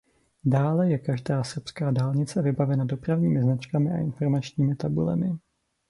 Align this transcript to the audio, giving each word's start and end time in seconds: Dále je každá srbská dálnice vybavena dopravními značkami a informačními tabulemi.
Dále 0.43 0.89
je 0.91 0.97
každá 0.99 1.43
srbská 1.43 1.91
dálnice 1.91 2.41
vybavena 2.41 2.85
dopravními 2.85 3.41
značkami 3.41 3.91
a 3.91 3.97
informačními 3.97 4.75
tabulemi. 4.75 5.33